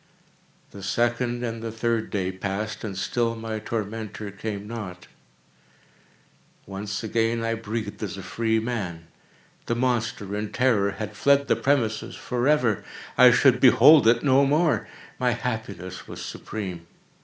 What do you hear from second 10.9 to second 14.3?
had fled the premises forever! I should behold it